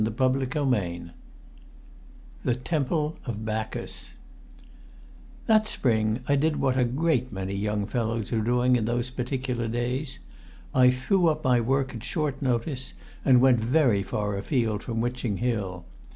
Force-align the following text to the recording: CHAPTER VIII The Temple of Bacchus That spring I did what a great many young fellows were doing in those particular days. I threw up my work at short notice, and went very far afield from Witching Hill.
CHAPTER 0.03 0.63
VIII 0.65 1.11
The 2.43 2.55
Temple 2.55 3.17
of 3.27 3.45
Bacchus 3.45 4.15
That 5.45 5.67
spring 5.67 6.23
I 6.27 6.35
did 6.35 6.55
what 6.55 6.75
a 6.75 6.83
great 6.85 7.31
many 7.31 7.53
young 7.53 7.85
fellows 7.85 8.31
were 8.31 8.41
doing 8.41 8.75
in 8.75 8.85
those 8.85 9.11
particular 9.11 9.67
days. 9.67 10.17
I 10.73 10.89
threw 10.89 11.27
up 11.27 11.43
my 11.43 11.61
work 11.61 11.93
at 11.93 12.03
short 12.03 12.41
notice, 12.41 12.95
and 13.23 13.41
went 13.41 13.59
very 13.59 14.01
far 14.01 14.35
afield 14.35 14.81
from 14.81 15.01
Witching 15.01 15.37
Hill. 15.37 15.85